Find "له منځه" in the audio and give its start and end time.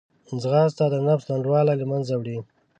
1.77-2.13